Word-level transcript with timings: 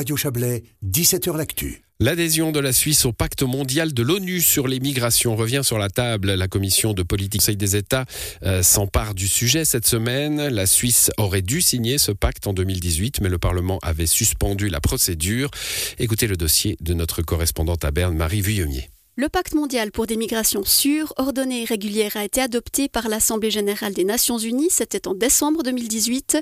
Radio 0.00 0.16
Chablais, 0.16 0.62
17h 0.82 1.36
L'Actu. 1.36 1.82
L'adhésion 1.98 2.52
de 2.52 2.58
la 2.58 2.72
Suisse 2.72 3.04
au 3.04 3.12
pacte 3.12 3.42
mondial 3.42 3.92
de 3.92 4.02
l'ONU 4.02 4.40
sur 4.40 4.66
les 4.66 4.80
migrations 4.80 5.36
revient 5.36 5.60
sur 5.62 5.76
la 5.76 5.90
table. 5.90 6.32
La 6.32 6.48
commission 6.48 6.94
de 6.94 7.02
politique 7.02 7.42
des 7.58 7.76
États 7.76 8.06
euh, 8.42 8.62
s'empare 8.62 9.14
du 9.14 9.28
sujet 9.28 9.66
cette 9.66 9.86
semaine. 9.86 10.48
La 10.48 10.64
Suisse 10.64 11.10
aurait 11.18 11.42
dû 11.42 11.60
signer 11.60 11.98
ce 11.98 12.12
pacte 12.12 12.46
en 12.46 12.54
2018, 12.54 13.20
mais 13.20 13.28
le 13.28 13.36
Parlement 13.36 13.78
avait 13.82 14.06
suspendu 14.06 14.70
la 14.70 14.80
procédure. 14.80 15.50
Écoutez 15.98 16.26
le 16.26 16.38
dossier 16.38 16.78
de 16.80 16.94
notre 16.94 17.20
correspondante 17.20 17.84
à 17.84 17.90
Berne, 17.90 18.16
Marie 18.16 18.40
Vuillemier. 18.40 18.88
Le 19.16 19.28
pacte 19.28 19.54
mondial 19.54 19.90
pour 19.90 20.06
des 20.06 20.16
migrations 20.16 20.64
sûres, 20.64 21.12
ordonnées 21.16 21.62
et 21.62 21.64
régulières 21.64 22.16
a 22.16 22.24
été 22.24 22.40
adopté 22.40 22.88
par 22.88 23.08
l'Assemblée 23.08 23.50
générale 23.50 23.92
des 23.92 24.04
Nations 24.04 24.38
unies, 24.38 24.70
c'était 24.70 25.08
en 25.08 25.14
décembre 25.14 25.64
2018. 25.64 26.38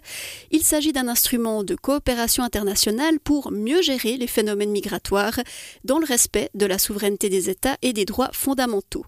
Il 0.50 0.62
s'agit 0.62 0.93
d'un 0.93 1.09
instrument 1.09 1.64
de 1.64 1.75
coopération 1.75 2.45
internationale 2.45 3.21
pour 3.21 3.50
mieux 3.50 3.81
gérer 3.81 4.18
les 4.18 4.27
phénomènes 4.27 4.71
migratoires 4.71 5.40
dans 5.85 5.99
le 5.99 6.04
respect 6.04 6.50
de 6.54 6.67
la 6.67 6.79
souveraineté 6.79 7.31
des 7.31 7.49
États 7.49 7.79
et 7.81 7.95
des 7.95 8.04
droits 8.04 8.31
fondamentaux. 8.32 9.07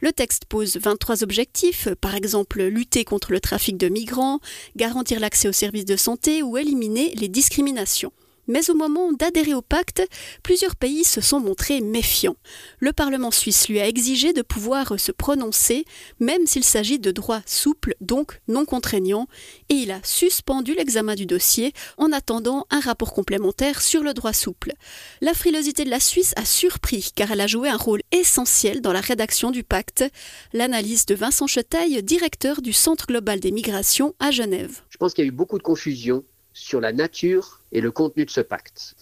Le 0.00 0.12
texte 0.12 0.44
pose 0.44 0.76
23 0.76 1.24
objectifs, 1.24 1.88
par 2.00 2.14
exemple 2.14 2.62
lutter 2.62 3.04
contre 3.04 3.32
le 3.32 3.40
trafic 3.40 3.76
de 3.76 3.88
migrants, 3.88 4.38
garantir 4.76 5.18
l'accès 5.18 5.48
aux 5.48 5.52
services 5.52 5.84
de 5.84 5.96
santé 5.96 6.44
ou 6.44 6.56
éliminer 6.56 7.12
les 7.16 7.28
discriminations. 7.28 8.12
Mais 8.50 8.68
au 8.68 8.74
moment 8.74 9.12
d'adhérer 9.12 9.54
au 9.54 9.62
pacte, 9.62 10.02
plusieurs 10.42 10.74
pays 10.74 11.04
se 11.04 11.20
sont 11.20 11.38
montrés 11.38 11.80
méfiants. 11.80 12.34
Le 12.80 12.92
Parlement 12.92 13.30
suisse 13.30 13.68
lui 13.68 13.78
a 13.78 13.86
exigé 13.86 14.32
de 14.32 14.42
pouvoir 14.42 14.98
se 14.98 15.12
prononcer, 15.12 15.84
même 16.18 16.48
s'il 16.48 16.64
s'agit 16.64 16.98
de 16.98 17.12
droits 17.12 17.42
souples, 17.46 17.94
donc 18.00 18.40
non 18.48 18.64
contraignants, 18.64 19.28
et 19.68 19.74
il 19.74 19.92
a 19.92 20.00
suspendu 20.02 20.74
l'examen 20.74 21.14
du 21.14 21.26
dossier 21.26 21.72
en 21.96 22.10
attendant 22.10 22.66
un 22.70 22.80
rapport 22.80 23.14
complémentaire 23.14 23.80
sur 23.80 24.02
le 24.02 24.14
droit 24.14 24.32
souple. 24.32 24.72
La 25.20 25.32
frilosité 25.32 25.84
de 25.84 25.90
la 25.90 26.00
Suisse 26.00 26.34
a 26.34 26.44
surpris 26.44 27.12
car 27.14 27.30
elle 27.30 27.42
a 27.42 27.46
joué 27.46 27.68
un 27.68 27.76
rôle 27.76 28.02
essentiel 28.10 28.80
dans 28.80 28.92
la 28.92 29.00
rédaction 29.00 29.52
du 29.52 29.62
pacte. 29.62 30.02
L'analyse 30.52 31.06
de 31.06 31.14
Vincent 31.14 31.46
Chetaille, 31.46 32.02
directeur 32.02 32.62
du 32.62 32.72
Centre 32.72 33.06
global 33.06 33.38
des 33.38 33.52
migrations 33.52 34.16
à 34.18 34.32
Genève. 34.32 34.80
Je 34.88 34.96
pense 34.96 35.14
qu'il 35.14 35.24
y 35.24 35.28
a 35.28 35.28
eu 35.28 35.32
beaucoup 35.32 35.58
de 35.58 35.62
confusion 35.62 36.24
sur 36.52 36.80
la 36.80 36.92
nature 36.92 37.60
et 37.72 37.80
le 37.80 37.90
contenu 37.90 38.24
de 38.24 38.30
ce 38.30 38.40
pacte. 38.40 38.94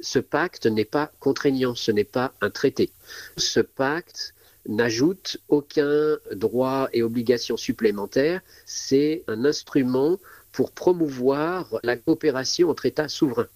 Ce 0.00 0.18
pacte 0.18 0.66
n'est 0.66 0.84
pas 0.84 1.10
contraignant, 1.20 1.74
ce 1.74 1.90
n'est 1.90 2.04
pas 2.04 2.32
un 2.40 2.50
traité. 2.50 2.90
Ce 3.36 3.60
pacte 3.60 4.34
n'ajoute 4.66 5.38
aucun 5.48 6.18
droit 6.32 6.88
et 6.92 7.02
obligation 7.02 7.56
supplémentaire, 7.56 8.40
c'est 8.66 9.24
un 9.26 9.44
instrument 9.44 10.18
pour 10.52 10.72
promouvoir 10.72 11.80
la 11.82 11.96
coopération 11.96 12.68
entre 12.68 12.86
États 12.86 13.08
souverains. 13.08 13.48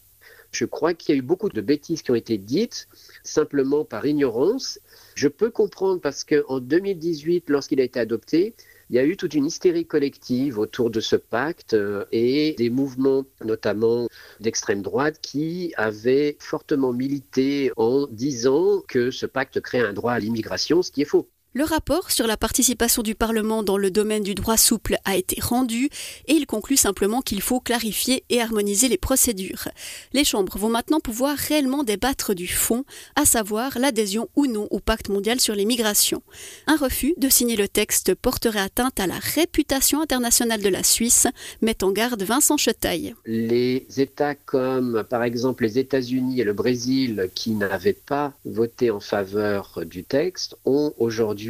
Je 0.52 0.66
crois 0.66 0.92
qu'il 0.92 1.14
y 1.14 1.16
a 1.16 1.18
eu 1.18 1.22
beaucoup 1.22 1.48
de 1.48 1.60
bêtises 1.60 2.02
qui 2.02 2.10
ont 2.10 2.14
été 2.14 2.36
dites 2.36 2.86
simplement 3.22 3.84
par 3.84 4.04
ignorance. 4.04 4.78
Je 5.14 5.28
peux 5.28 5.50
comprendre 5.50 6.00
parce 6.00 6.24
qu'en 6.24 6.60
2018, 6.60 7.48
lorsqu'il 7.48 7.80
a 7.80 7.84
été 7.84 7.98
adopté, 7.98 8.54
il 8.92 8.96
y 8.96 8.98
a 8.98 9.06
eu 9.06 9.16
toute 9.16 9.32
une 9.32 9.46
hystérie 9.46 9.86
collective 9.86 10.58
autour 10.58 10.90
de 10.90 11.00
ce 11.00 11.16
pacte 11.16 11.72
euh, 11.72 12.04
et 12.12 12.54
des 12.58 12.68
mouvements, 12.68 13.24
notamment 13.42 14.06
d'extrême 14.38 14.82
droite, 14.82 15.18
qui 15.22 15.72
avaient 15.78 16.36
fortement 16.38 16.92
milité 16.92 17.72
en 17.78 18.06
disant 18.08 18.82
que 18.86 19.10
ce 19.10 19.24
pacte 19.24 19.62
crée 19.62 19.80
un 19.80 19.94
droit 19.94 20.12
à 20.12 20.18
l'immigration, 20.18 20.82
ce 20.82 20.90
qui 20.90 21.00
est 21.00 21.06
faux. 21.06 21.26
Le 21.54 21.64
rapport 21.64 22.10
sur 22.10 22.26
la 22.26 22.38
participation 22.38 23.02
du 23.02 23.14
Parlement 23.14 23.62
dans 23.62 23.76
le 23.76 23.90
domaine 23.90 24.22
du 24.22 24.34
droit 24.34 24.56
souple 24.56 24.96
a 25.04 25.16
été 25.16 25.38
rendu 25.38 25.90
et 26.26 26.32
il 26.32 26.46
conclut 26.46 26.78
simplement 26.78 27.20
qu'il 27.20 27.42
faut 27.42 27.60
clarifier 27.60 28.24
et 28.30 28.40
harmoniser 28.40 28.88
les 28.88 28.96
procédures. 28.96 29.68
Les 30.14 30.24
chambres 30.24 30.56
vont 30.56 30.70
maintenant 30.70 30.98
pouvoir 30.98 31.36
réellement 31.36 31.82
débattre 31.82 32.34
du 32.34 32.48
fond, 32.48 32.84
à 33.16 33.26
savoir 33.26 33.78
l'adhésion 33.78 34.30
ou 34.34 34.46
non 34.46 34.66
au 34.70 34.80
pacte 34.80 35.10
mondial 35.10 35.40
sur 35.40 35.54
les 35.54 35.66
migrations. 35.66 36.22
Un 36.66 36.76
refus 36.76 37.12
de 37.18 37.28
signer 37.28 37.56
le 37.56 37.68
texte 37.68 38.14
porterait 38.14 38.60
atteinte 38.60 38.98
à 38.98 39.06
la 39.06 39.18
réputation 39.18 40.00
internationale 40.00 40.62
de 40.62 40.70
la 40.70 40.82
Suisse, 40.82 41.26
met 41.60 41.84
en 41.84 41.90
garde 41.90 42.22
Vincent 42.22 42.56
Chetaille. 42.56 43.14
Les 43.26 43.84
États 43.98 44.34
comme 44.34 45.04
par 45.10 45.22
exemple 45.22 45.64
les 45.64 45.78
États-Unis 45.78 46.40
et 46.40 46.44
le 46.44 46.54
Brésil 46.54 47.28
qui 47.34 47.50
n'avaient 47.50 47.92
pas 47.92 48.32
voté 48.46 48.90
en 48.90 49.00
faveur 49.00 49.80
du 49.84 50.02
texte 50.02 50.56
ont 50.64 50.94
aujourd'hui 50.96 51.41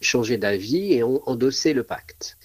changé 0.00 0.36
d'avis 0.36 0.92
et 0.92 1.02
ont 1.02 1.22
endossé 1.28 1.72
le 1.72 1.82
pacte. 1.82 2.36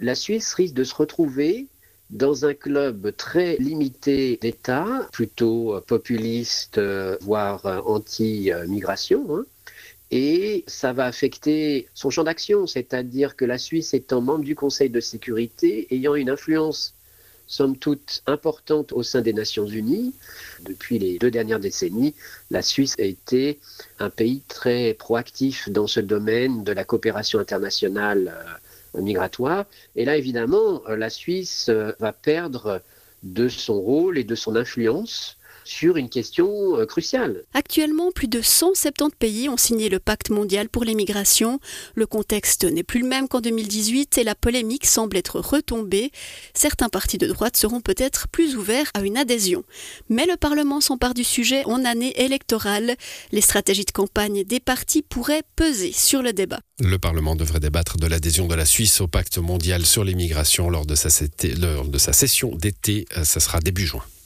La 0.00 0.14
Suisse 0.14 0.52
risque 0.54 0.74
de 0.74 0.84
se 0.84 0.94
retrouver 0.94 1.66
dans 2.10 2.44
un 2.44 2.54
club 2.54 3.14
très 3.16 3.56
limité 3.56 4.38
d'États, 4.40 5.08
plutôt 5.12 5.80
populiste, 5.86 6.80
voire 7.20 7.82
anti-migration. 7.86 9.36
Hein. 9.36 9.44
et 10.10 10.64
ça 10.66 10.92
va 10.92 11.06
affecter 11.06 11.88
son 11.94 12.10
champ 12.10 12.24
d'action, 12.24 12.66
c'est-à-dire 12.66 13.36
que 13.36 13.44
la 13.44 13.58
Suisse 13.58 13.94
étant 13.94 14.20
membre 14.20 14.44
du 14.44 14.54
Conseil 14.54 14.90
de 14.90 15.00
sécurité, 15.00 15.86
ayant 15.94 16.14
une 16.14 16.30
influence 16.30 16.94
somme 17.46 17.76
toute 17.76 18.22
importante 18.26 18.92
au 18.92 19.02
sein 19.02 19.20
des 19.20 19.32
Nations 19.32 19.66
Unies. 19.66 20.14
Depuis 20.62 20.98
les 20.98 21.18
deux 21.18 21.30
dernières 21.30 21.60
décennies, 21.60 22.14
la 22.50 22.62
Suisse 22.62 22.94
a 22.98 23.02
été 23.02 23.58
un 23.98 24.10
pays 24.10 24.42
très 24.48 24.94
proactif 24.94 25.68
dans 25.68 25.86
ce 25.86 26.00
domaine 26.00 26.64
de 26.64 26.72
la 26.72 26.84
coopération 26.84 27.38
internationale 27.38 28.34
euh, 28.96 29.00
migratoire. 29.00 29.66
Et 29.96 30.04
là, 30.04 30.16
évidemment, 30.16 30.82
euh, 30.88 30.96
la 30.96 31.10
Suisse 31.10 31.66
euh, 31.68 31.92
va 32.00 32.12
perdre 32.12 32.82
de 33.22 33.48
son 33.48 33.80
rôle 33.80 34.18
et 34.18 34.24
de 34.24 34.34
son 34.34 34.56
influence 34.56 35.36
sur 35.64 35.96
une 35.96 36.08
question 36.08 36.78
euh, 36.78 36.86
cruciale. 36.86 37.42
Actuellement, 37.54 38.12
plus 38.12 38.28
de 38.28 38.40
170 38.42 39.16
pays 39.18 39.48
ont 39.48 39.56
signé 39.56 39.88
le 39.88 39.98
pacte 39.98 40.30
mondial 40.30 40.68
pour 40.68 40.84
les 40.84 40.94
migrations. 40.94 41.58
Le 41.94 42.06
contexte 42.06 42.64
n'est 42.64 42.82
plus 42.82 43.00
le 43.00 43.08
même 43.08 43.28
qu'en 43.28 43.40
2018 43.40 44.18
et 44.18 44.24
la 44.24 44.34
polémique 44.34 44.86
semble 44.86 45.16
être 45.16 45.40
retombée. 45.40 46.12
Certains 46.54 46.88
partis 46.88 47.18
de 47.18 47.26
droite 47.26 47.56
seront 47.56 47.80
peut-être 47.80 48.28
plus 48.28 48.56
ouverts 48.56 48.90
à 48.94 49.02
une 49.02 49.16
adhésion. 49.16 49.64
Mais 50.08 50.26
le 50.26 50.36
Parlement 50.36 50.80
s'empare 50.80 51.14
du 51.14 51.24
sujet 51.24 51.64
en 51.66 51.84
année 51.84 52.14
électorale. 52.20 52.96
Les 53.32 53.40
stratégies 53.40 53.84
de 53.84 53.90
campagne 53.90 54.44
des 54.44 54.60
partis 54.60 55.02
pourraient 55.02 55.42
peser 55.56 55.92
sur 55.92 56.22
le 56.22 56.32
débat. 56.32 56.60
Le 56.80 56.98
Parlement 56.98 57.36
devrait 57.36 57.60
débattre 57.60 57.96
de 57.96 58.06
l'adhésion 58.06 58.46
de 58.46 58.54
la 58.54 58.66
Suisse 58.66 59.00
au 59.00 59.06
pacte 59.06 59.38
mondial 59.38 59.86
sur 59.86 60.04
les 60.04 60.14
migrations 60.14 60.68
lors 60.70 60.86
de 60.86 60.94
sa, 60.94 61.08
lors 61.58 61.88
de 61.88 61.98
sa 61.98 62.12
session 62.12 62.54
d'été. 62.54 63.06
Ça 63.22 63.40
sera 63.40 63.60
début 63.60 63.86
juin. 63.86 64.02